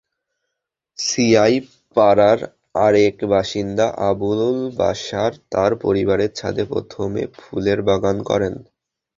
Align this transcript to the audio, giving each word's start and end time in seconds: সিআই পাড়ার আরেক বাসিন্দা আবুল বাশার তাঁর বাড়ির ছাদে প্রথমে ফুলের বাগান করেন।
সিআই 0.97 1.53
পাড়ার 1.95 2.39
আরেক 2.85 3.15
বাসিন্দা 3.31 3.87
আবুল 4.09 4.41
বাশার 4.79 5.31
তাঁর 5.51 5.71
বাড়ির 6.09 6.31
ছাদে 6.35 6.63
প্রথমে 6.71 7.21
ফুলের 7.35 7.79
বাগান 7.87 8.17
করেন। 8.29 8.53